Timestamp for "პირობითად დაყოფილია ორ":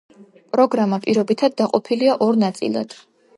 1.03-2.41